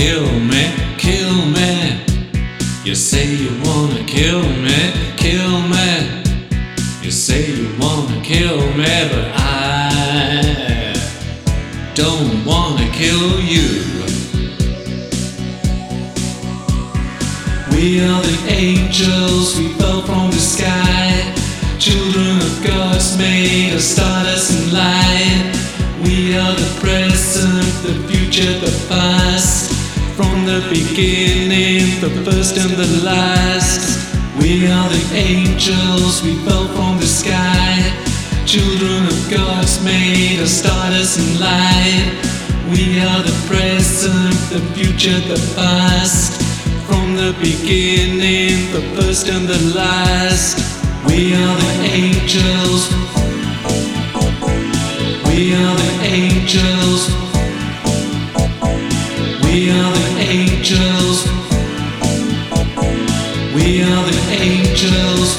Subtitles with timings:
[0.00, 2.00] kill me, kill me.
[2.84, 4.78] You say you wanna kill me,
[5.16, 6.22] kill me.
[7.02, 10.94] You say you wanna kill me, but I
[11.94, 13.68] don't wanna kill you.
[17.72, 21.10] We are the angels, we fell from the sky.
[21.78, 25.60] Children of God's made of stardust and light.
[26.04, 29.74] We are the present, the future, the past.
[30.16, 34.14] From the beginning, the first and the last.
[34.38, 37.82] We are the angels, we fell from the sky.
[38.46, 42.06] Children of God's made of stardust and light.
[42.70, 46.40] We are the present, the future, the past.
[46.86, 50.56] From the beginning, the first and the last.
[51.06, 53.19] We are the angels.
[60.60, 61.24] Angels.
[63.54, 65.30] We are the angels.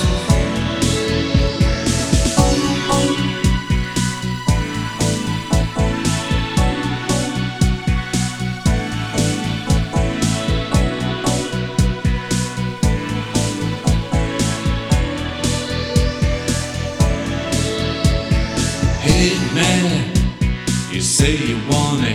[19.02, 20.11] Hit me.
[20.92, 22.09] You say you wanna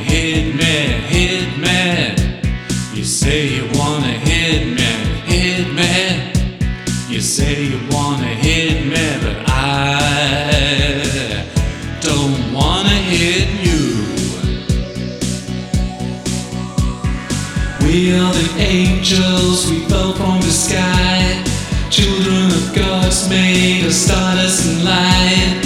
[18.58, 21.42] angels, we fell from the sky.
[21.90, 25.60] Children of God's made of stardust and light.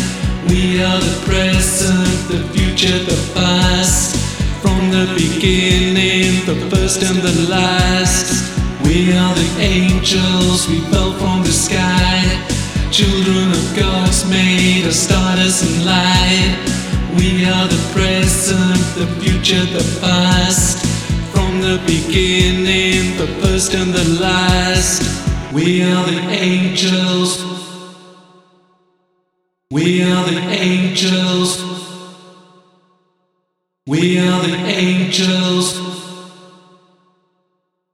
[0.48, 4.16] We are the present, the future, the past.
[4.62, 8.50] From the beginning, the first and the last.
[8.84, 12.22] We are the angels, we fell from the sky.
[12.90, 16.58] Children of God's made of stardust and light.
[17.16, 20.69] We are the present, the future, the past.
[21.70, 25.54] The beginning, the first and the last.
[25.54, 27.44] We are the angels.
[29.70, 31.62] We are the angels.
[33.86, 35.78] We are the angels.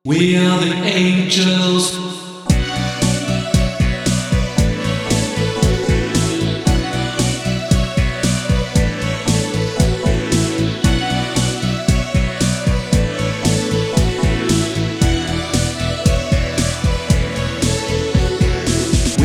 [0.06, 2.15] We are the angels.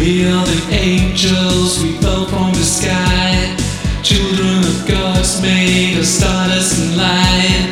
[0.02, 3.56] We are the angels, we fell from the sky.
[4.02, 7.70] Children of God's made of stardust and light.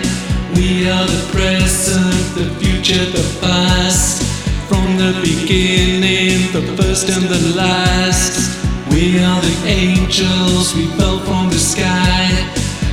[0.54, 4.22] We are the present, the future, the past.
[4.70, 8.62] From the beginning, the first and the last.
[8.92, 12.30] We are the angels, we fell from the sky.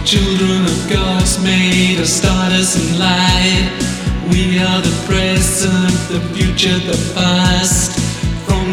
[0.06, 3.68] Children of God's made of stardust and light.
[4.32, 8.05] We are the present, the future, the past.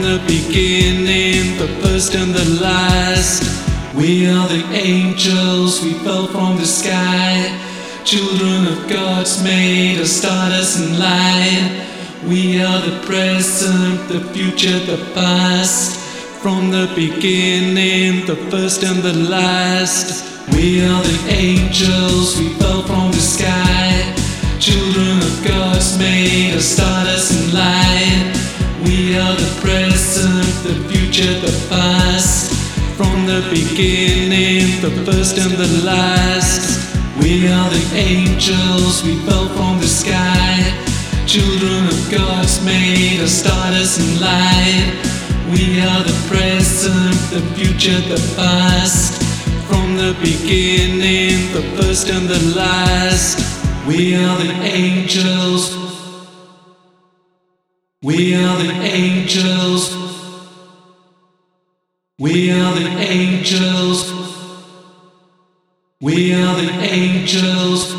[0.03, 3.41] The beginning, the first and the last.
[3.95, 7.57] We are the angels, we fell from the sky.
[8.03, 11.87] Children of God's made of stardust and light.
[12.27, 15.97] We are the present, the future, the past.
[16.41, 20.49] From the beginning, the first and the last.
[20.51, 24.13] We are the angels, we fell from the sky.
[24.59, 27.42] Children of God's made of stardust
[33.33, 36.93] the beginning, the first and the last.
[37.19, 40.61] We are the angels, we fell from the sky.
[41.25, 44.93] Children of God's made of stardust and light.
[45.49, 49.19] We are the present, the future, the past.
[49.67, 53.39] From the beginning, the first and the last.
[53.87, 55.75] We are the angels.
[58.03, 59.72] We are the angels.
[62.23, 64.09] We are the angels.
[65.99, 67.92] We are the angels.